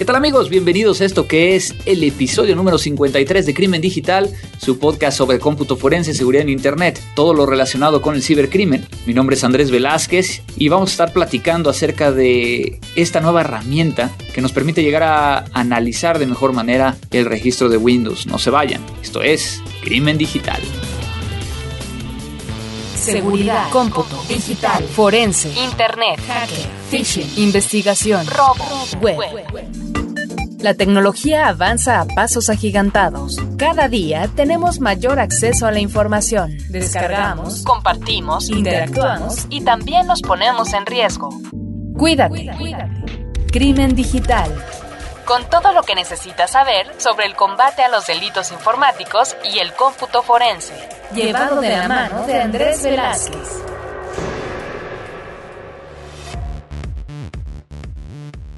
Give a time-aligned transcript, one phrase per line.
[0.00, 0.48] ¿Qué tal amigos?
[0.48, 5.38] Bienvenidos a esto que es el episodio número 53 de Crimen Digital, su podcast sobre
[5.38, 8.86] cómputo forense, seguridad en Internet, todo lo relacionado con el cibercrimen.
[9.04, 14.10] Mi nombre es Andrés Velázquez y vamos a estar platicando acerca de esta nueva herramienta
[14.32, 18.26] que nos permite llegar a analizar de mejor manera el registro de Windows.
[18.26, 20.62] No se vayan, esto es Crimen Digital.
[23.12, 28.64] Seguridad, cómputo, digital, forense, internet, hacker, phishing, investigación, robo,
[29.00, 29.46] web.
[30.60, 33.36] La tecnología avanza a pasos agigantados.
[33.56, 36.56] Cada día tenemos mayor acceso a la información.
[36.68, 41.30] Descargamos, compartimos, interactuamos y también nos ponemos en riesgo.
[41.96, 42.50] Cuídate.
[43.50, 44.54] Crimen digital.
[45.30, 49.72] Con todo lo que necesitas saber sobre el combate a los delitos informáticos y el
[49.74, 50.74] cómputo forense.
[51.14, 53.62] Llevado de la mano de Andrés Velázquez.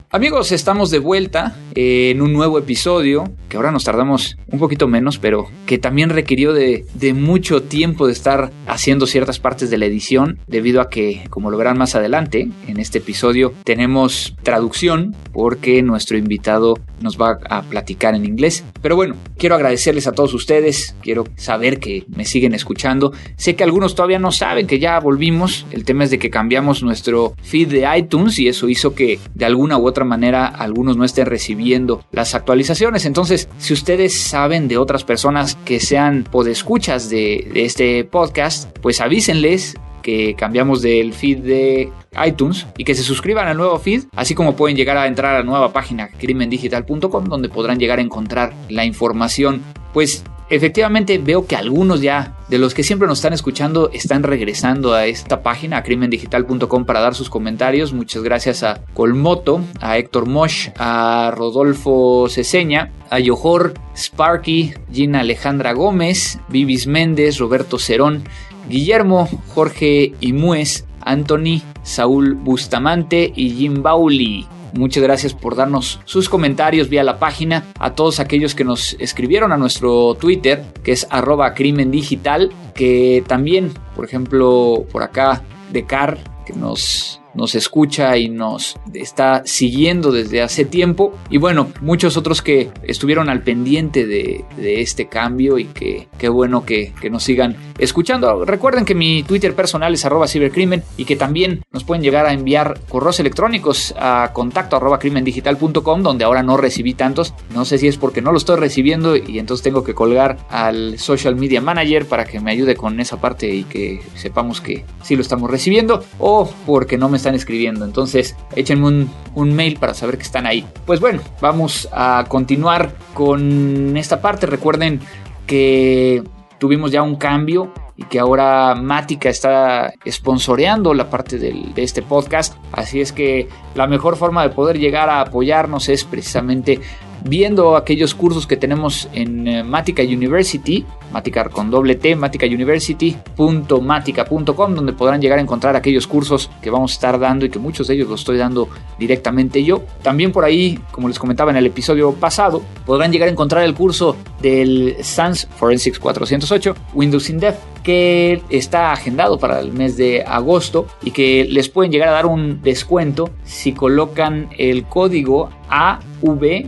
[0.09, 5.19] Amigos, estamos de vuelta en un nuevo episodio, que ahora nos tardamos un poquito menos,
[5.19, 10.39] pero que también requirió de, mucho tiempo de estar haciendo ciertas partes de la edición,
[10.47, 16.17] debido a que, como lo verán más adelante, en este episodio tenemos traducción, porque nuestro
[16.17, 18.65] invitado nos va a platicar en inglés.
[18.81, 23.13] Pero bueno, quiero agradecerles a todos ustedes, quiero saber que me siguen escuchando.
[23.37, 26.83] Sé que algunos todavía no saben que ya volvimos, el tema es de que cambiamos
[26.83, 31.05] nuestro feed de iTunes y eso hizo que de alguna u otra manera algunos no
[31.05, 31.62] estén recibiendo
[32.11, 33.07] las actualizaciones.
[33.07, 39.01] Entonces, si ustedes saben de otras personas que sean podescuchas de, de este podcast, pues
[39.01, 41.93] avísenles que cambiamos del feed de
[42.27, 45.39] iTunes y que se suscriban al nuevo feed, así como pueden llegar a entrar a
[45.39, 49.63] la nueva página crimendigital.com donde podrán llegar a encontrar la información.
[49.93, 54.93] Pues efectivamente veo que algunos ya de los que siempre nos están escuchando están regresando
[54.93, 57.95] a esta página, a crimendigital.com para dar sus comentarios.
[57.95, 65.73] Muchas gracias a Colmoto, a Héctor Mosh, a Rodolfo Ceseña, a Yohor, Sparky, Gina Alejandra
[65.73, 68.25] Gómez, Vivis Méndez, Roberto Cerón,
[68.69, 74.47] Guillermo, Jorge Imues, Anthony, Saúl Bustamante y Jim Bauli.
[74.73, 77.65] Muchas gracias por darnos sus comentarios vía la página.
[77.79, 83.23] A todos aquellos que nos escribieron a nuestro Twitter, que es arroba crimen digital, que
[83.27, 90.13] también, por ejemplo, por acá, de Car, que nos nos escucha y nos está siguiendo
[90.13, 91.15] desde hace tiempo.
[91.31, 96.65] Y bueno, muchos otros que estuvieron al pendiente de, este cambio y que qué bueno
[96.65, 98.45] que, nos sigan escuchando.
[98.45, 102.33] Recuerden que mi Twitter personal es arroba cibercrimen y que también nos pueden llegar a
[102.33, 107.35] enviar correos electrónicos a contacto arroba crimendigital.com donde ahora no recibí tantos.
[107.55, 110.99] No sé si es porque no lo estoy recibiendo y entonces tengo que colgar al
[110.99, 115.17] social media manager para que me ayude con esa parte y que sepamos que sí
[115.17, 117.85] lo estamos recibiendo o porque no me están escribiendo.
[117.85, 120.65] Entonces, échenme un, mail para saber que están ahí.
[120.85, 124.47] Pues bueno, vamos a continuar con esta parte.
[124.47, 125.01] Recuerden
[125.47, 126.23] que
[126.59, 132.57] tuvimos ya un cambio y que ahora Mática está sponsoreando la parte de este podcast.
[132.73, 136.81] Así es que la mejor forma de poder llegar a apoyarnos es precisamente
[137.25, 144.93] viendo aquellos cursos que tenemos en eh, Matica University, Matica con doble T, maticauniversity.matica.com, donde
[144.93, 147.95] podrán llegar a encontrar aquellos cursos que vamos a estar dando y que muchos de
[147.95, 148.69] ellos los estoy dando
[148.99, 149.83] directamente yo.
[150.03, 153.75] También por ahí, como les comentaba en el episodio pasado, podrán llegar a encontrar el
[153.75, 160.23] curso del SANS Forensics 408, Windows in Depth, que está agendado para el mes de
[160.23, 166.63] agosto y que les pueden llegar a dar un descuento si colocan el código AVPOD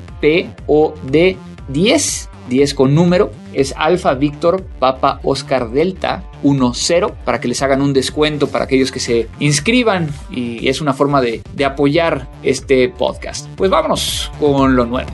[2.49, 7.83] 10 10 con número, es Alfa Víctor Papa Oscar Delta 10 para que les hagan
[7.83, 12.89] un descuento para aquellos que se inscriban y es una forma de, de apoyar este
[12.89, 13.49] podcast.
[13.57, 15.11] Pues vámonos con lo nuevo.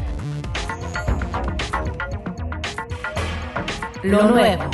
[4.02, 4.64] Lo nuevo.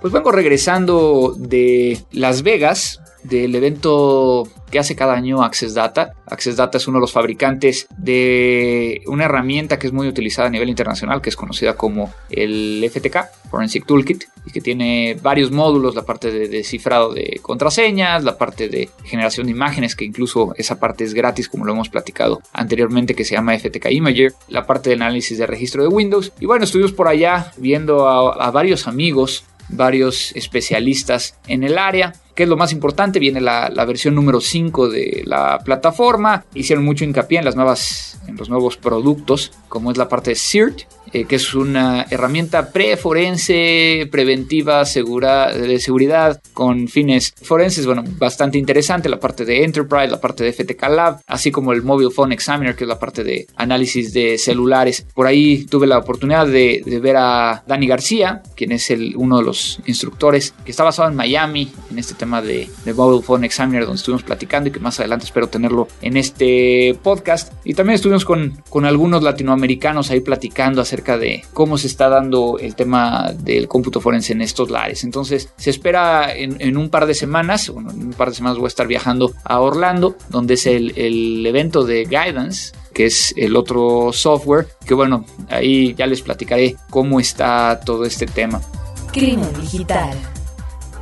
[0.00, 4.46] Pues vengo regresando de Las Vegas, del evento
[4.76, 6.12] que hace cada año Access Data.
[6.26, 10.50] Access Data es uno de los fabricantes de una herramienta que es muy utilizada a
[10.50, 15.94] nivel internacional, que es conocida como el FTK, Forensic Toolkit, y que tiene varios módulos,
[15.94, 20.78] la parte de descifrado de contraseñas, la parte de generación de imágenes, que incluso esa
[20.78, 24.90] parte es gratis, como lo hemos platicado anteriormente, que se llama FTK Imager, la parte
[24.90, 26.34] de análisis de registro de Windows.
[26.38, 32.44] Y bueno, estuvimos por allá viendo a varios amigos varios especialistas en el área ¿qué
[32.44, 33.18] es lo más importante?
[33.18, 36.44] Viene la, la versión número 5 de la plataforma.
[36.54, 40.36] Hicieron mucho hincapié en las nuevas, en los nuevos productos, como es la parte de
[40.36, 40.82] CERT,
[41.12, 47.86] eh, que es una herramienta preforense, preventiva, segura, de seguridad con fines forenses.
[47.86, 51.82] Bueno, bastante interesante la parte de Enterprise, la parte de FTK Lab, así como el
[51.82, 55.06] Mobile Phone Examiner, que es la parte de análisis de celulares.
[55.14, 59.44] Por ahí tuve la oportunidad de, ver a Dani García, quien es el, uno de
[59.44, 63.82] los instructores, que está basado en Miami, en este tema de, de Mobile Phone Examiner,
[63.84, 67.52] donde estuvimos platicando y que más adelante espero tenerlo en este podcast.
[67.64, 72.58] Y también estuvimos con, con algunos latinoamericanos ahí platicando acerca de cómo se está dando
[72.58, 75.04] el tema del cómputo forense en estos lares.
[75.04, 78.66] Entonces, se espera en, un par de semanas, bueno, en un par de semanas voy
[78.66, 83.56] a estar viajando a Orlando, donde es el, el evento de Guidance, que es el
[83.56, 88.60] otro software, que bueno, ahí ya les platicaré cómo está todo este tema.
[89.12, 90.16] Crimen digital.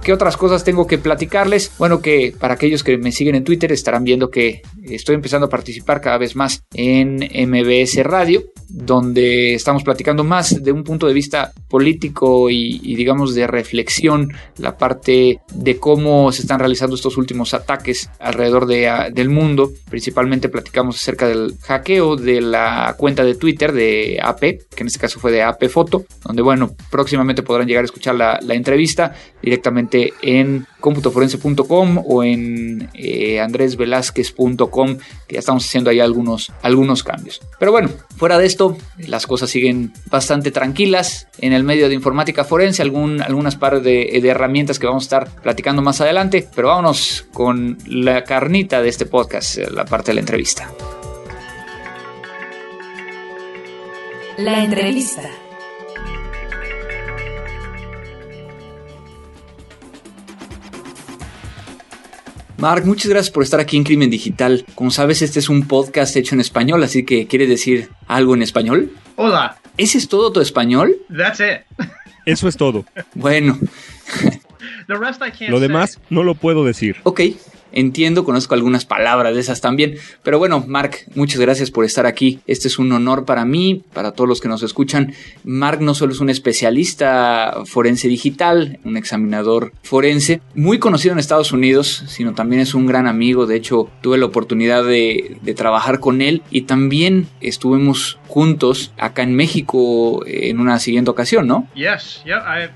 [0.05, 1.73] ¿Qué otras cosas tengo que platicarles?
[1.79, 5.49] Bueno, que para aquellos que me siguen en Twitter estarán viendo que estoy empezando a
[5.49, 11.15] participar cada vez más en MBS Radio, donde estamos platicando más de un punto de
[11.15, 17.55] vista político y, digamos de reflexión, la parte de cómo se están realizando estos últimos
[17.55, 19.71] ataques alrededor de, del mundo.
[19.91, 24.99] Principalmente platicamos acerca del hackeo de la cuenta de Twitter de AP, que en este
[24.99, 29.15] caso fue de AP Foto, donde bueno, próximamente podrán llegar a escuchar la, la entrevista
[29.43, 33.41] directamente en computoforense.com o en eh,
[35.27, 37.41] que ya estamos haciendo ahí algunos, algunos cambios.
[37.59, 37.89] Pero bueno,
[38.19, 43.23] fuera de esto, las cosas siguen bastante tranquilas en el medio de informática forense, algún,
[43.23, 48.23] algunas par de herramientas que vamos a estar platicando más adelante, pero vámonos con la
[48.25, 50.71] carnita de este podcast, la parte de la entrevista.
[54.37, 55.23] La entrevista.
[62.65, 64.65] Mark, muchas gracias por estar aquí en Crimen Digital.
[64.75, 68.41] Como sabes, este es un podcast hecho en español, así que ¿quiere decir algo en
[68.41, 68.91] español?
[69.17, 69.59] Hola.
[69.77, 70.97] ¿Ese es todo tu español?
[71.15, 71.67] That's it.
[72.25, 72.87] Eso es todo.
[73.15, 73.59] Bueno.
[74.89, 76.97] lo demás no lo puedo decir.
[77.03, 77.21] Ok,
[77.75, 79.97] entiendo, conozco algunas palabras de esas también.
[80.23, 82.41] Pero bueno, Mark, muchas gracias por estar aquí.
[82.47, 85.13] Este es un honor para mí, para todos los que nos escuchan.
[85.45, 91.53] Mark no solo es un especialista forense digital, un examinador forense, muy conocido en Estados
[91.53, 93.47] Unidos, sino también es un gran amigo.
[93.47, 99.37] De hecho, tuve la oportunidad de, trabajar con él y también estuvimos juntos acá en
[99.37, 101.69] México en una siguiente ocasión, ¿no?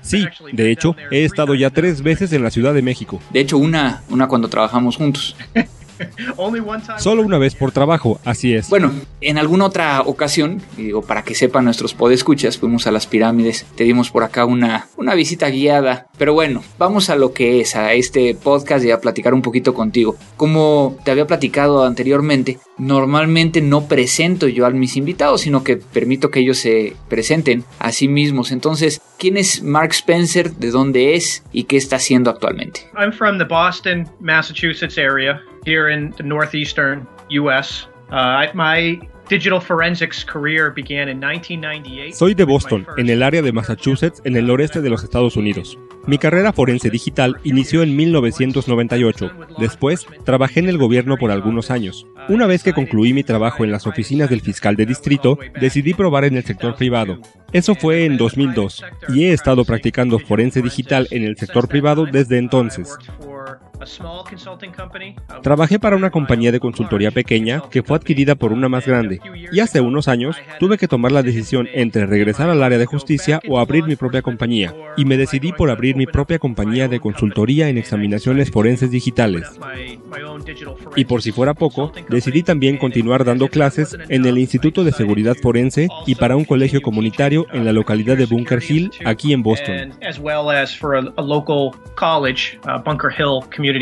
[0.01, 3.21] Sí, de hecho, he estado ya tres veces en la Ciudad de México.
[3.31, 5.35] De hecho, una, una cuando trabajamos juntos.
[6.97, 8.69] Solo una vez por trabajo, así es.
[8.69, 8.91] Bueno,
[9.21, 13.83] en alguna otra ocasión, digo, para que sepan nuestros podescuchas, fuimos a las pirámides, te
[13.83, 16.07] dimos por acá una, una visita guiada.
[16.17, 19.73] Pero bueno, vamos a lo que es, a este podcast y a platicar un poquito
[19.73, 20.15] contigo.
[20.37, 26.31] Como te había platicado anteriormente, normalmente no presento yo a mis invitados, sino que permito
[26.31, 28.51] que ellos se presenten a sí mismos.
[28.51, 30.51] Entonces, ¿quién es Mark Spencer?
[30.51, 31.43] ¿De dónde es?
[31.51, 32.81] ¿Y qué está haciendo actualmente?
[32.97, 37.87] I'm from the Boston, Massachusetts area, here in the northeastern US.
[38.11, 42.15] Uh, my digital forensics career began in 1998.
[42.15, 45.77] Soy de Boston, en el área de Massachusetts, en el noreste de los Estados Unidos.
[46.07, 49.31] Mi carrera forense digital inició en 1998.
[49.59, 52.07] Después, trabajé en el gobierno por algunos años.
[52.29, 56.25] Una vez que concluí mi trabajo en las oficinas del fiscal de distrito, decidí probar
[56.25, 57.19] en el sector privado.
[57.53, 62.37] Eso fue en 2002, y he estado practicando forense digital en el sector privado desde
[62.39, 62.97] entonces.
[65.41, 69.19] Trabajé para una compañía de consultoría pequeña que fue adquirida por una más grande
[69.51, 73.39] y hace unos años tuve que tomar la decisión entre regresar al área de justicia
[73.47, 77.69] o abrir mi propia compañía y me decidí por abrir mi propia compañía de consultoría
[77.69, 79.59] en examinaciones forenses digitales.
[80.95, 85.35] Y por si fuera poco, decidí también continuar dando clases en el Instituto de Seguridad
[85.35, 89.93] Forense y para un colegio comunitario en la localidad de Bunker Hill, aquí en Boston.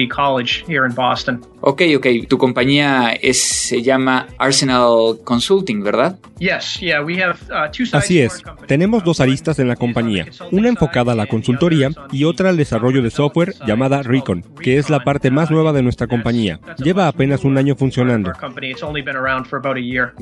[0.07, 1.41] College here in Boston.
[1.61, 2.07] Ok, ok.
[2.27, 6.17] Tu compañía es, se llama Arsenal Consulting, ¿verdad?
[6.39, 8.43] Yes, yeah, we have, uh, two Así es.
[8.67, 10.27] Tenemos dos aristas en la compañía.
[10.51, 14.89] Una enfocada a la consultoría y otra al desarrollo de software llamada Recon, que es
[14.89, 16.59] la parte más nueva de nuestra compañía.
[16.77, 18.33] Lleva apenas un año funcionando.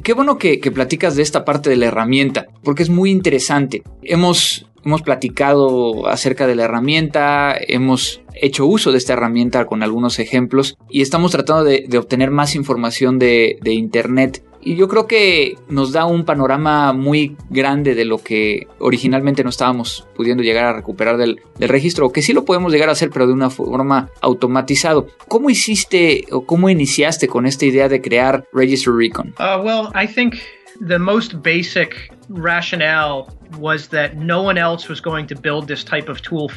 [0.04, 3.84] Qué bueno que, que platicas de esta parte de la herramienta, porque es muy interesante.
[4.02, 10.20] Hemos hemos platicado acerca de la herramienta, hemos hecho uso de esta herramienta con algunos
[10.20, 15.92] ejemplos y estamos tratando de, obtener más información de, Internet Y yo creo que nos
[15.92, 21.18] da un panorama muy grande de lo que originalmente no estábamos pudiendo llegar a recuperar
[21.18, 24.10] del, del registro, o que sí lo podemos llegar a hacer, pero de una forma
[24.22, 25.08] automatizado.
[25.28, 29.34] ¿Cómo hiciste o cómo iniciaste con esta idea de crear Register Recon?
[29.40, 30.36] Uh, well, I think
[30.80, 33.26] the most basic rationale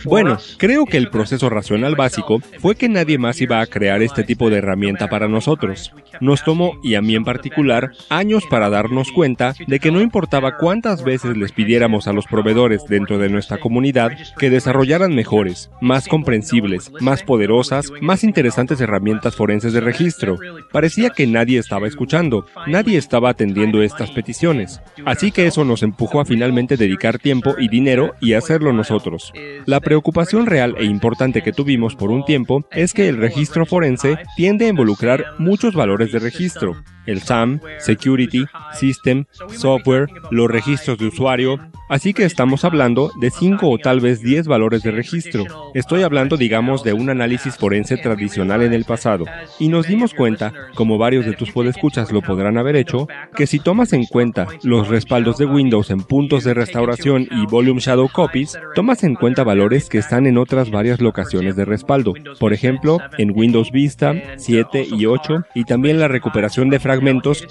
[0.04, 4.24] bueno, creo que el proceso racional básico fue que nadie más iba a crear este
[4.24, 5.92] tipo de herramienta para nosotros.
[6.20, 10.56] Nos tomó, y a mí en particular, años para darnos cuenta de que no importaba
[10.56, 16.08] cuántas veces les pidiéramos a los proveedores dentro de nuestra comunidad que desarrollaran mejores, más
[16.08, 20.38] comprensibles, más poderosas, más interesantes herramientas forenses de registro.
[20.72, 24.80] Parecía que nadie estaba escuchando, nadie estaba atendiendo estas peticiones.
[25.04, 29.32] Así que eso nos empujó a finalmente dedicar tiempo y dinero y hacerlo nosotros.
[29.66, 34.16] La preocupación real e importante que tuvimos por un tiempo es que el registro forense
[34.36, 36.76] tiende a involucrar muchos valores de registro,
[37.08, 43.68] el SAM, Security, System, Software, los registros de usuario, así que estamos hablando de 5
[43.68, 45.44] o tal vez 10 valores de registro.
[45.74, 49.24] Estoy hablando, digamos, de un análisis forense tradicional en el pasado.
[49.58, 53.58] Y nos dimos cuenta, como varios de tus podescuchas lo podrán haber hecho, que si
[53.58, 58.58] tomas en cuenta los respaldos de Windows en puntos de restauración y Volume Shadow Copies,
[58.74, 62.12] tomas en cuenta valores que están en otras varias locaciones de respaldo.
[62.38, 66.97] Por ejemplo, en Windows Vista 7 y 8 y también la recuperación de fragmentos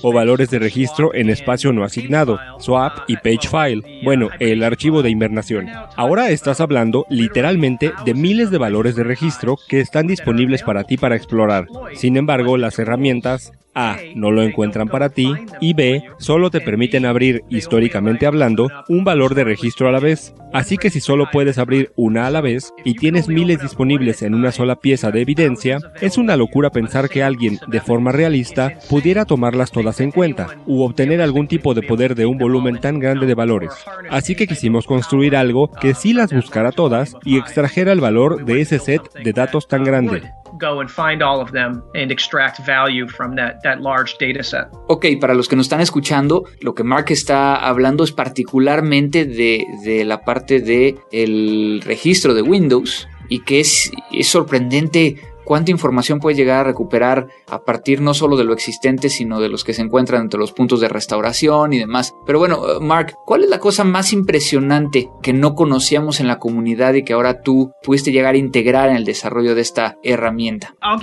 [0.02, 5.02] o valores de registro en espacio no asignado, swap y page file, bueno, el archivo
[5.02, 5.68] de invernación.
[5.96, 10.98] Ahora estás hablando literalmente de miles de valores de registro que están disponibles para ti
[10.98, 11.68] para explorar.
[11.94, 13.98] Sin embargo, las herramientas a.
[14.16, 16.04] No lo encuentran para ti y B.
[16.18, 20.34] Solo te permiten abrir, históricamente hablando, un valor de registro a la vez.
[20.52, 24.34] Así que si solo puedes abrir una a la vez y tienes miles disponibles en
[24.34, 29.26] una sola pieza de evidencia, es una locura pensar que alguien, de forma realista, pudiera
[29.38, 33.28] tomarlas todas en cuenta u obtener algún tipo de poder de un volumen tan grande
[33.28, 33.72] de valores.
[34.10, 38.62] Así que quisimos construir algo que sí las buscara todas y extrajera el valor de
[38.62, 40.24] ese set de datos tan grande
[40.60, 44.66] go and find all of them and extract value from that, that large data set.
[44.88, 49.66] Ok, para los que nos están escuchando, lo que Mark está hablando es particularmente de,
[49.84, 55.18] de la parte del el registro de Windows y que es, es sorprendente
[55.48, 59.48] cuánta información puede llegar a recuperar a partir no solo de lo existente, sino de
[59.48, 62.14] los que se encuentran entre los puntos de restauración y demás.
[62.26, 66.38] Pero bueno, eh, Mark, ¿cuál es la cosa más impresionante que no conocíamos en la
[66.38, 70.76] comunidad y que ahora tú pudiste llegar a integrar en el desarrollo de esta herramienta?
[70.84, 71.00] Uh,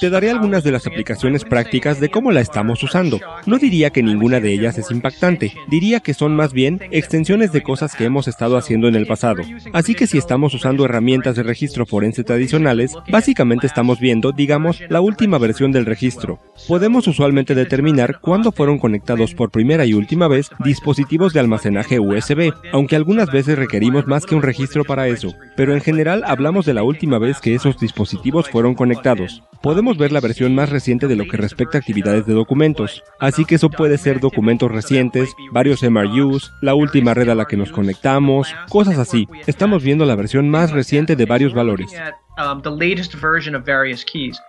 [0.00, 3.20] Te daré algunas de las aplicaciones prácticas de cómo la estamos usando.
[3.44, 7.62] No diría que ninguna de ellas es impactante, diría que son más bien extensiones de
[7.62, 9.42] cosas que hemos estado haciendo en el pasado.
[9.74, 15.00] Así que si estamos usando herramientas de registro forense tradicionales, básicamente estamos viendo, digamos, la
[15.00, 16.38] última versión del registro.
[16.68, 22.52] Podemos usualmente determinar cuándo fueron conectados por primera y última vez dispositivos de almacenaje USB,
[22.72, 26.74] aunque algunas veces requerimos más que un registro para eso, pero en general hablamos de
[26.74, 29.42] la última vez que esos dispositivos fueron conectados.
[29.62, 33.44] Podemos ver la versión más reciente de lo que respecta a actividades de documentos, así
[33.44, 37.70] que eso puede ser documentos recientes, varios MRUs, la última red a la que nos
[37.70, 39.28] conectamos, cosas así.
[39.46, 41.94] Estamos viendo la versión más reciente de varios valores Flores.
[41.94, 42.62] At, Um,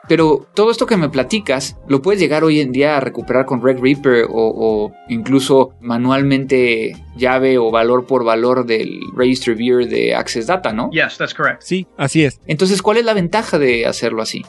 [0.08, 3.62] Pero todo esto que me platicas, lo puedes llegar hoy en día a recuperar con
[3.62, 10.48] Red Reaper o, incluso manualmente llave o valor por valor del Register Viewer de Access
[10.48, 10.90] Data, ¿no?
[10.92, 11.62] Yes, that's correct.
[11.62, 12.40] Sí, así es.
[12.48, 14.44] Entonces, ¿cuál es la ventaja de hacerlo así?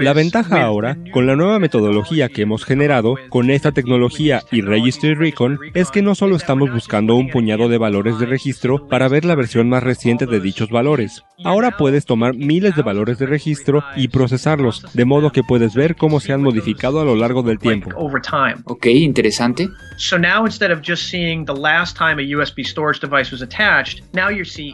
[0.00, 5.18] La ventaja ahora, con la nueva metodología que hemos generado, con esta tecnología y Register
[5.18, 9.26] Recon, es que no solo estamos buscando un puñado de valores de registro para ver
[9.26, 11.22] la versión más reciente de dichos valores.
[11.44, 15.96] Ahora puedes tomar miles de valores de registro y procesarlos, de modo que puedes ver
[15.96, 17.90] cómo se han modificado a lo largo del tiempo.
[18.64, 19.68] Ok, interesante.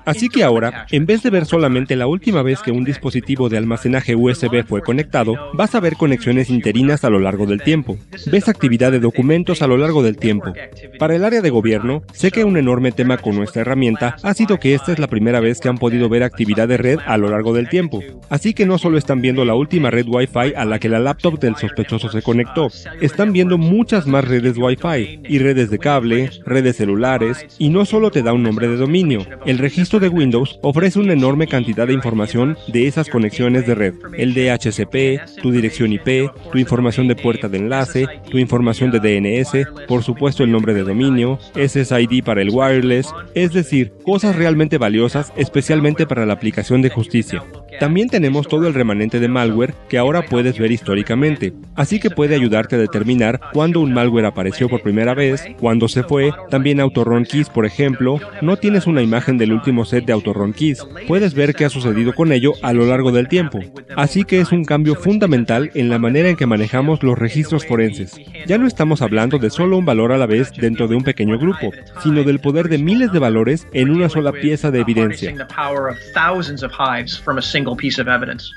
[0.05, 3.59] Así que ahora, en vez de ver solamente la última vez que un dispositivo de
[3.59, 7.97] almacenaje USB fue conectado, vas a ver conexiones interinas a lo largo del tiempo.
[8.31, 10.53] Ves actividad de documentos a lo largo del tiempo.
[10.99, 14.59] Para el área de gobierno, sé que un enorme tema con nuestra herramienta ha sido
[14.59, 17.29] que esta es la primera vez que han podido ver actividad de red a lo
[17.29, 18.03] largo del tiempo.
[18.29, 21.39] Así que no solo están viendo la última red Wi-Fi a la que la laptop
[21.39, 22.69] del sospechoso se conectó,
[23.01, 28.11] están viendo muchas más redes Wi-Fi y redes de cable, redes celulares, y no solo
[28.11, 29.25] te da un nombre de dominio.
[29.47, 33.95] El registro de Windows ofrece una enorme cantidad de información de esas conexiones de red.
[34.17, 39.87] El DHCP, tu dirección IP, tu información de puerta de enlace, tu información de DNS,
[39.87, 45.33] por supuesto el nombre de dominio, SSID para el wireless, es decir, cosas realmente valiosas
[45.37, 47.47] especialmente para la aplicación de justicia 这样
[47.81, 52.35] También tenemos todo el remanente de malware que ahora puedes ver históricamente, así que puede
[52.35, 57.25] ayudarte a determinar cuándo un malware apareció por primera vez, cuándo se fue, también Autoron
[57.25, 61.55] Keys, por ejemplo, no tienes una imagen del último set de Autoron Keys, puedes ver
[61.55, 63.61] qué ha sucedido con ello a lo largo del tiempo.
[63.97, 68.21] Así que es un cambio fundamental en la manera en que manejamos los registros forenses.
[68.47, 71.39] Ya no estamos hablando de solo un valor a la vez dentro de un pequeño
[71.39, 71.71] grupo,
[72.03, 75.47] sino del poder de miles de valores en una sola pieza de evidencia.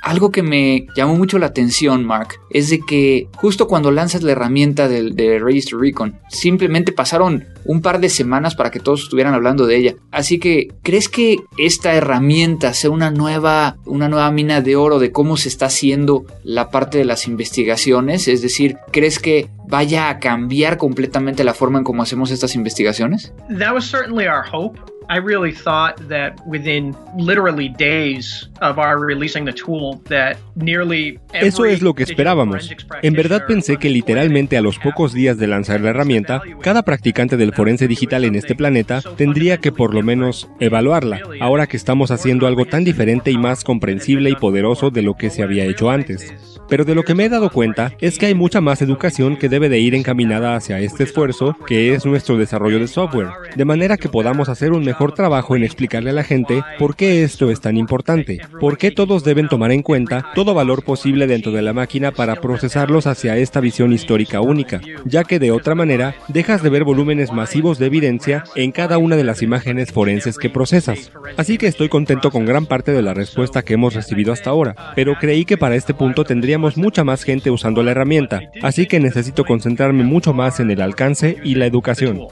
[0.01, 4.32] Algo que me llamó mucho la atención, Mark, es de que justo cuando lanzas la
[4.32, 9.34] herramienta de, de Register Recon, simplemente pasaron un par de semanas para que todos estuvieran
[9.34, 9.96] hablando de ella.
[10.12, 15.12] Así que, ¿crees que esta herramienta sea una nueva, una nueva mina de oro de
[15.12, 18.27] cómo se está haciendo la parte de las investigaciones?
[18.27, 23.34] Es decir, ¿crees que vaya a cambiar completamente la forma en cómo hacemos estas investigaciones?
[23.60, 24.91] That was certainly our hope.
[25.10, 31.65] I really thought that within literally days of our releasing the tool that nearly Eso
[31.65, 32.70] es lo que esperábamos.
[33.01, 37.38] En verdad pensé que literalmente a los pocos días de lanzar la herramienta, cada practicante
[37.38, 42.12] del forense digital en este planeta tendría que por lo menos evaluarla, ahora que estamos
[42.12, 45.89] haciendo algo tan diferente y más comprensible y poderoso de lo que se había hecho
[45.89, 46.34] antes.
[46.70, 49.50] Pero de lo que me he dado cuenta es que hay mucha más educación que
[49.50, 53.98] debe de ir encaminada hacia este esfuerzo, que es nuestro desarrollo de software, de manera
[53.98, 57.62] que podamos hacer un mejor trabajo en explicarle a la gente por qué esto es
[57.62, 61.72] tan importante, por qué todos deben tomar en cuenta todo valor posible dentro de la
[61.72, 66.70] máquina para procesarlos hacia esta visión histórica única, ya que de otra manera dejas de
[66.70, 71.10] ver volúmenes masivos de evidencia en cada una de las imágenes forenses que procesas.
[71.38, 74.76] Así que estoy contento con gran parte de la respuesta que hemos recibido hasta ahora,
[74.94, 79.00] pero creí que para este punto tendríamos mucha más gente usando la herramienta, así que
[79.00, 82.28] necesito concentrarme mucho más en el alcance y la educación.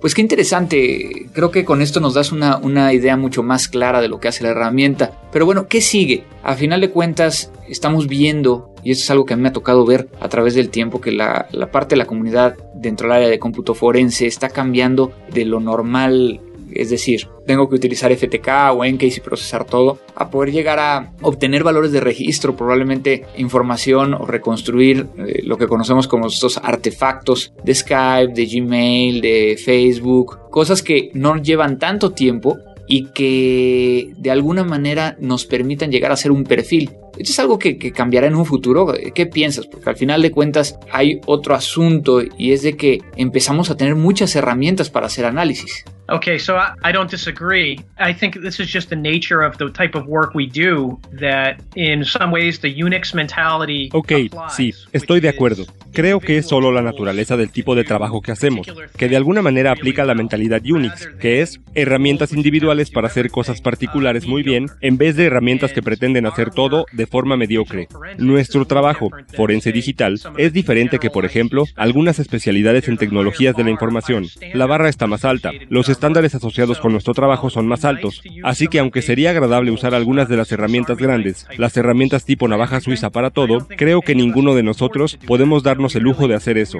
[0.00, 4.00] Pues qué interesante, creo que con esto nos das una, una idea mucho más clara
[4.00, 5.12] de lo que hace la herramienta.
[5.32, 6.24] Pero bueno, ¿qué sigue?
[6.42, 9.52] A final de cuentas, estamos viendo, y esto es algo que a mí me ha
[9.52, 13.16] tocado ver a través del tiempo, que la, la parte de la comunidad dentro del
[13.16, 16.40] área de cómputo forense está cambiando de lo normal
[16.74, 21.12] es decir, tengo que utilizar FTK o Encase y procesar todo, a poder llegar a
[21.22, 27.52] obtener valores de registro, probablemente información o reconstruir eh, lo que conocemos como estos artefactos
[27.64, 32.58] de Skype, de Gmail, de Facebook, cosas que no llevan tanto tiempo
[32.92, 36.90] y que de alguna manera nos permitan llegar a ser un perfil.
[37.16, 38.92] Esto es algo que, que, cambiará en un futuro.
[39.14, 39.66] ¿Qué piensas?
[39.66, 43.94] Porque al final de cuentas hay otro asunto y es de que empezamos a tener
[43.94, 45.86] muchas herramientas para hacer análisis.
[46.10, 47.80] Okay, so I, I, don't disagree.
[47.98, 51.62] I think this is just the nature of the type of work we do that
[51.74, 54.12] in some ways the Unix mentality Ok,
[54.50, 55.64] sí, estoy de acuerdo.
[55.92, 59.42] Creo que es solo la naturaleza del tipo de trabajo que hacemos, que de alguna
[59.42, 64.66] manera aplica la mentalidad Unix, que es herramientas individuales para hacer cosas particulares muy bien,
[64.80, 67.88] en vez de herramientas que pretenden hacer todo de forma mediocre.
[68.18, 73.70] Nuestro trabajo, forense digital, es diferente que, por ejemplo, algunas especialidades en tecnologías de la
[73.70, 74.26] información.
[74.54, 78.68] La barra está más alta, los estándares asociados con nuestro trabajo son más altos, así
[78.68, 83.10] que aunque sería agradable usar algunas de las herramientas grandes, las herramientas tipo navaja suiza
[83.10, 86.78] para todo, creo que ninguno de nosotros podemos darnos el lujo de hacer eso.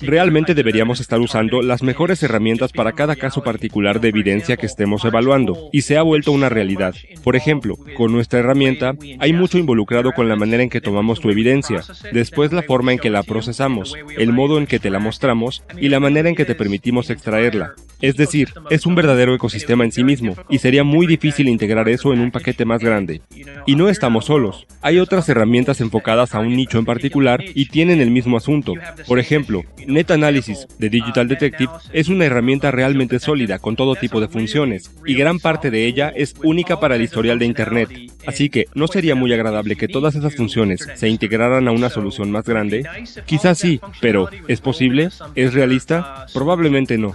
[0.00, 5.04] Realmente deberíamos estar usando las mejores herramientas para cada caso particular de evidencia que estemos
[5.04, 6.94] evaluando, y se ha vuelto una realidad.
[7.22, 11.30] Por ejemplo, con nuestra herramienta hay mucho involucrado con la manera en que tomamos tu
[11.30, 11.82] evidencia,
[12.12, 15.88] después la forma en que la procesamos, el modo en que te la mostramos y
[15.88, 17.74] la manera en que te permitimos extraerla.
[18.00, 22.12] Es decir, es un verdadero ecosistema en sí mismo, y sería muy difícil integrar eso
[22.12, 23.20] en un paquete más grande.
[23.66, 24.66] Y no estamos solos.
[24.82, 28.74] Hay otras herramientas enfocadas a un nicho en particular y tienen el mismo asunto.
[29.06, 34.28] Por ejemplo, NetAnalysis de Digital Detective es una herramienta realmente sólida con todo tipo de
[34.28, 37.90] funciones, y gran parte de ella es única para el historial de Internet.
[38.26, 42.30] Así que, ¿no sería muy agradable que todas esas funciones se integraran a una solución
[42.30, 42.84] más grande?
[43.26, 45.08] Quizás sí, pero ¿es posible?
[45.34, 46.26] ¿Es realista?
[46.32, 47.12] Probablemente no.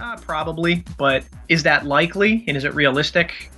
[0.98, 3.50] but is that likely and is it realistic?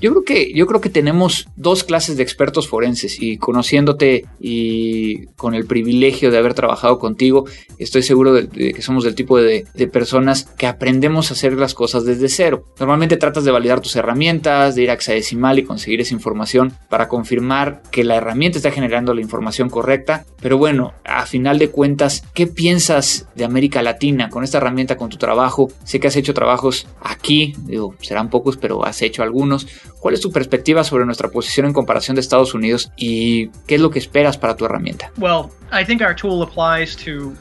[0.00, 5.26] Yo creo que yo creo que tenemos dos clases de expertos forenses y conociéndote y
[5.36, 7.46] con el privilegio de haber trabajado contigo,
[7.78, 11.74] estoy seguro de, que somos del tipo de, de, personas que aprendemos a hacer las
[11.74, 12.64] cosas desde cero.
[12.78, 17.08] Normalmente tratas de validar tus herramientas, de ir a hexadecimal y conseguir esa información para
[17.08, 20.24] confirmar que la herramienta está generando la información correcta.
[20.40, 25.08] Pero bueno, a final de cuentas, ¿qué piensas de América Latina con esta herramienta, con
[25.08, 25.68] tu trabajo?
[25.84, 29.66] Sé que has hecho trabajos aquí, digo, serán pocos, pero has hecho algunos.
[30.00, 33.80] ¿Cuál es tu perspectiva sobre nuestra posición en comparación de Estados Unidos y qué es
[33.80, 35.10] lo que esperas para tu herramienta?
[35.18, 37.34] Well, I think our tool applies to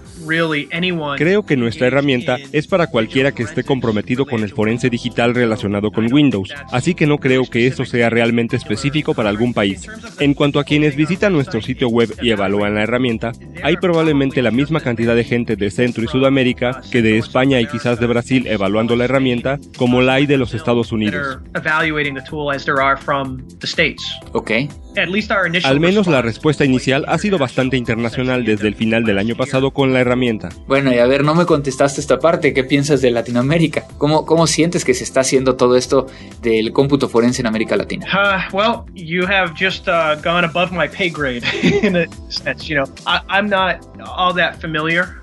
[1.18, 5.92] Creo que nuestra herramienta es para cualquiera que esté comprometido con el forense digital relacionado
[5.92, 9.88] con Windows, así que no creo que esto sea realmente específico para algún país.
[10.20, 13.32] En cuanto a quienes visitan nuestro sitio web y evalúan la herramienta,
[13.64, 17.68] hay probablemente la misma cantidad de gente de Centro y Sudamérica que de España y
[17.68, 21.40] quizás de Brasil evaluando la herramienta, como la hay de los Estados Unidos.
[24.34, 24.52] Ok.
[25.64, 29.72] Al menos la respuesta inicial ha sido bastante internacional desde el final del año pasado
[29.72, 30.50] con la herramienta.
[30.68, 32.54] Bueno, y a ver, no me contestaste esta parte.
[32.54, 33.84] ¿Qué piensas de Latinoamérica?
[34.00, 36.08] ¿Cómo, cómo sientes que se está haciendo todo esto
[36.42, 38.08] del cómputo forense en América Latina?
[38.12, 41.44] Uh, well, you have just uh, gone above my pay grade
[41.84, 42.68] in a sense.
[42.68, 45.22] You know, I, I'm not all that familiar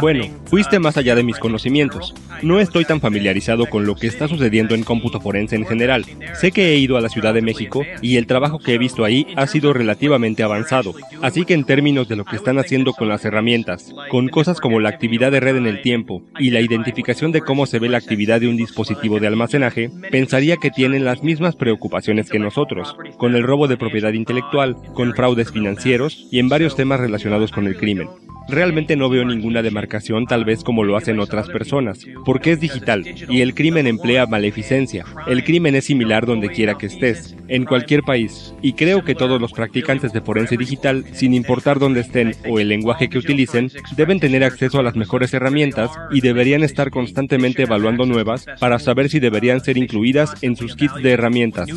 [0.00, 2.14] bueno, fuiste más allá de mis conocimientos.
[2.42, 6.04] No estoy tan familiarizado con lo que está sucediendo en cómputo forense en general.
[6.34, 9.04] Sé que he ido a la Ciudad de México y el trabajo que he visto
[9.04, 10.94] ahí ha sido relativamente avanzado.
[11.22, 14.80] Así que en términos de lo que están haciendo con las herramientas, con cosas como
[14.80, 17.98] la actividad de red en el tiempo y la identificación de cómo se ve la
[17.98, 23.34] actividad de un dispositivo de almacenaje, pensaría que tienen las mismas preocupaciones que nosotros, con
[23.34, 27.76] el robo de propiedad intelectual, con fraudes financieros y en varios temas relacionados con el
[27.76, 28.08] crimen.
[28.48, 33.04] Realmente no veo ninguna demarcación tal vez como lo hacen otras personas, porque es digital
[33.28, 35.04] y el crimen emplea maleficencia.
[35.26, 39.40] El crimen es similar donde quiera que estés, en cualquier país, y creo que todos
[39.40, 44.20] los practicantes de forense digital, sin importar dónde estén o el lenguaje que utilicen, deben
[44.20, 49.20] tener acceso a las mejores herramientas y deberían estar constantemente evaluando nuevas para saber si
[49.20, 51.68] deberían ser incluidas en sus kits de herramientas.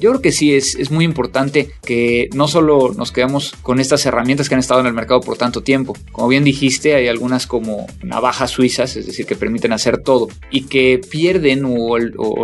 [0.00, 4.04] Yo creo que sí es, es muy importante que no solo nos quedamos con estas
[4.06, 5.96] herramientas que han estado en el mercado por tanto tiempo.
[6.12, 10.62] Como bien dijiste, hay algunas como navajas suizas, es decir, que permiten hacer todo y
[10.62, 11.81] que pierden o,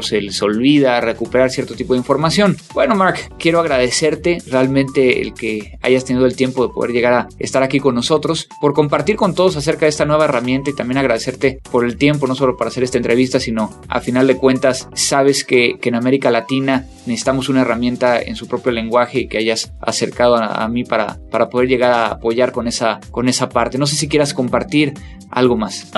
[0.02, 2.56] se les olvida recuperar cierto tipo de información.
[2.74, 7.28] Bueno, Mark, quiero agradecerte realmente el que hayas tenido el tiempo de poder llegar a
[7.38, 10.98] estar aquí con nosotros, por compartir con todos acerca de esta nueva herramienta y también
[10.98, 14.88] agradecerte por el tiempo, no solo para hacer esta entrevista, sino a final de cuentas,
[14.94, 19.38] sabes que, que en América Latina necesitamos una herramienta en su propio lenguaje y que
[19.38, 23.78] hayas acercado a, mí para, para poder llegar a apoyar con esa, con esa parte.
[23.78, 24.94] No sé si quieras compartir
[25.30, 25.90] algo más.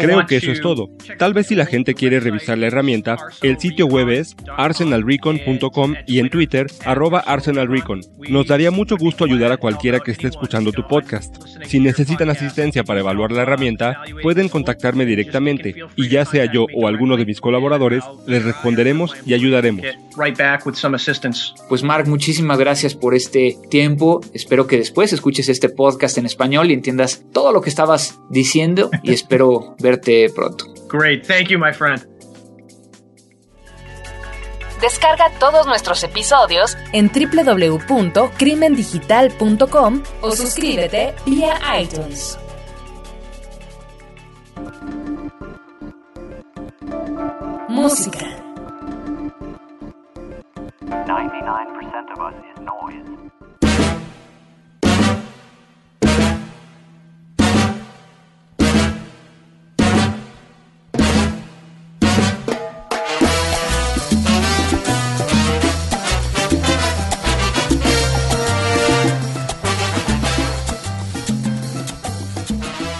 [0.00, 0.90] Creo que eso es todo.
[1.18, 6.18] Tal vez si la gente quiere revisar la herramienta, el sitio web es arsenalrecon.com y
[6.18, 8.00] en Twitter, arroba arsenalrecon.
[8.28, 11.36] Nos daría mucho gusto ayudar a cualquiera que esté escuchando tu podcast.
[11.64, 16.86] Si necesitan asistencia para evaluar la herramienta, pueden contactarme directamente y ya sea yo o
[16.88, 19.84] alguno de mis colaboradores, les responderemos y ayudaremos.
[21.68, 24.20] Pues Mark, muchísimas gracias por este tiempo.
[24.32, 28.90] Espero que después escuches este podcast en español y entiendas todo lo que estabas diciendo
[29.02, 30.64] y espero verte pronto.
[30.88, 32.06] Great, thank you, my friend.
[34.80, 42.38] Descarga todos nuestros episodios en www.crimendigital.com o suscríbete vía iTunes.
[47.68, 48.24] Música
[51.06, 52.47] 99% of us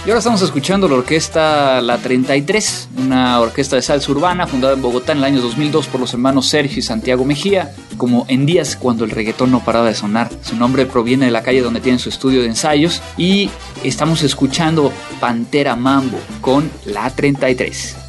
[0.09, 4.81] Y ahora estamos escuchando la orquesta La 33, una orquesta de salsa urbana fundada en
[4.81, 8.75] Bogotá en el año 2002 por los hermanos Sergio y Santiago Mejía, como en días
[8.75, 10.31] cuando el reggaetón no paraba de sonar.
[10.41, 13.51] Su nombre proviene de la calle donde tienen su estudio de ensayos y
[13.83, 18.08] estamos escuchando Pantera Mambo con La 33.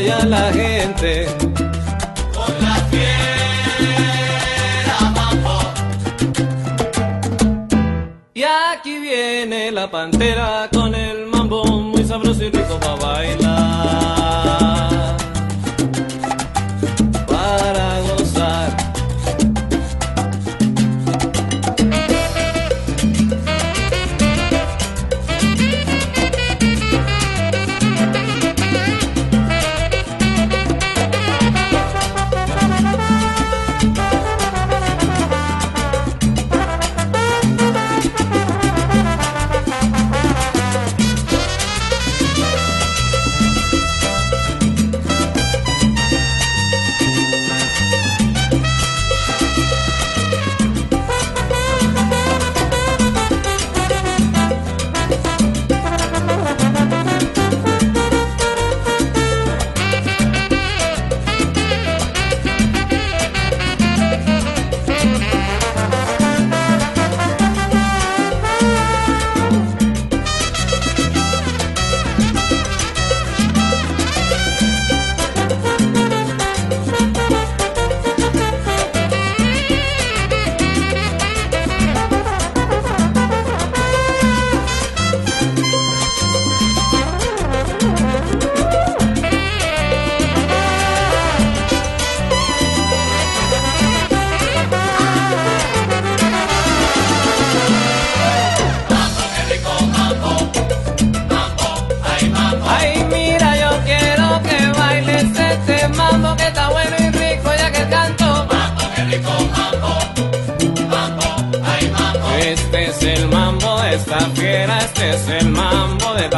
[0.00, 1.26] y a la gente.
[2.34, 3.10] Con la fiera,
[5.14, 5.58] mambo.
[8.34, 13.77] Y aquí viene la pantera con el mambo muy sabroso y rico para bailar.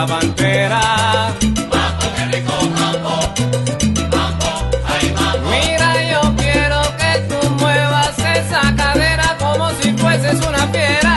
[0.00, 0.80] salsa bandera.
[1.72, 3.14] Mambo, qué rico mambo,
[4.10, 5.50] mambo, ay mambo.
[5.50, 11.09] Mira, yo quiero que tú muevas esa cadera como si fueses una fiera.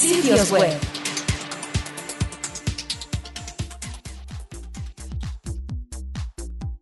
[0.00, 0.78] sitios web.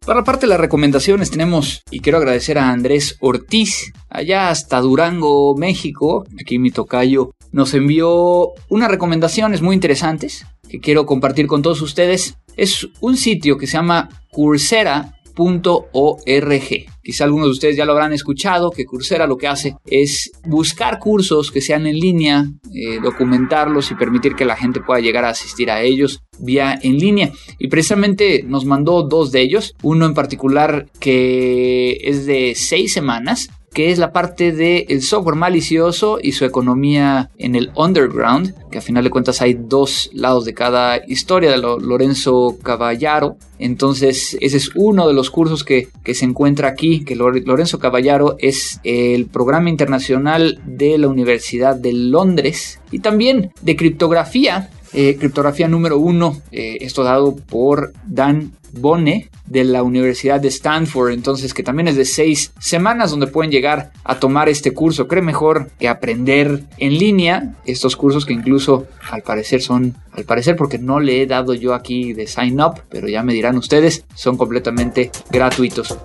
[0.06, 5.56] Para parte de las recomendaciones tenemos, y quiero agradecer a Andrés Ortiz, allá hasta Durango,
[5.56, 11.82] México, aquí mi tocayo, nos envió unas recomendaciones muy interesantes que quiero compartir con todos
[11.82, 12.36] ustedes.
[12.56, 18.12] Es un sitio que se llama Coursera, gente Quizá algunos de ustedes ya lo habrán
[18.12, 23.90] escuchado, que Coursera lo que hace es buscar cursos que sean en línea, eh, documentarlos
[23.90, 27.32] y permitir que la gente pueda llegar a asistir a ellos vía en línea.
[27.58, 33.48] Y precisamente nos mandó dos de ellos, uno en particular que es de seis semanas
[33.78, 38.80] que es la parte del software malicioso y su economía en el underground, que a
[38.80, 43.36] final de cuentas hay dos lados de cada historia de Lorenzo Caballaro.
[43.60, 48.34] Entonces, ese es uno de los cursos que, que se encuentra aquí, que Lorenzo Caballaro
[48.40, 55.68] es el programa internacional de la Universidad de Londres y también de criptografía eh, criptografía
[55.68, 61.62] número uno, eh, esto dado por Dan Bone de la Universidad de Stanford, entonces que
[61.62, 65.08] también es de seis semanas donde pueden llegar a tomar este curso.
[65.08, 70.56] Cree mejor que aprender en línea estos cursos que incluso al parecer son, al parecer
[70.56, 74.04] porque no le he dado yo aquí de sign up, pero ya me dirán ustedes,
[74.14, 75.96] son completamente gratuitos.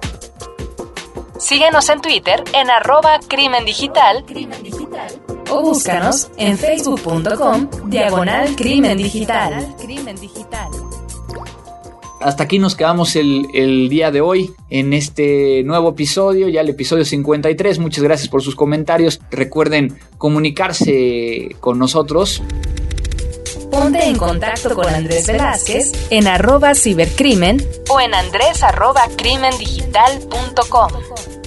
[1.37, 4.23] Síguenos en Twitter en arroba crimen digital
[5.49, 9.75] o búscanos en facebook.com diagonal crimen digital.
[12.21, 16.69] Hasta aquí nos quedamos el, el, día de hoy en este nuevo episodio, ya el
[16.69, 17.79] episodio 53.
[17.79, 19.19] Muchas gracias por sus comentarios.
[19.29, 22.41] Recuerden comunicarse con nosotros.
[23.69, 31.42] Ponte en contacto con Andrés Velázquez en arroba cibercrimen o en andrés arroba crimendigital.com.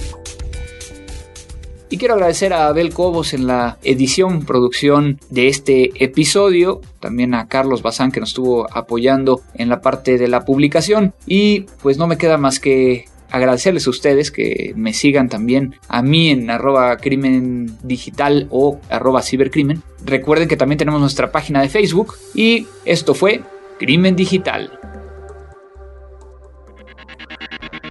[1.89, 7.47] Y quiero agradecer a Abel Cobos en la edición, producción de este episodio, también a
[7.47, 12.07] Carlos Bazán que nos estuvo apoyando en la parte de la publicación y pues no
[12.07, 16.97] me queda más que agradecerles a ustedes que me sigan también a mí en arroba
[16.97, 19.81] crimen digital o arroba cibercrimen.
[20.05, 23.41] Recuerden que también tenemos nuestra página de Facebook y esto fue
[23.79, 24.71] Crimen Digital.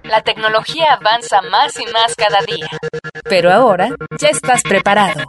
[0.09, 2.69] La tecnología avanza más y más cada día.
[3.23, 5.21] Pero ahora ya estás preparado.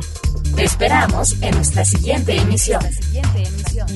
[0.56, 2.82] Te esperamos en nuestra siguiente emisión.
[2.92, 3.86] Siguiente emisión.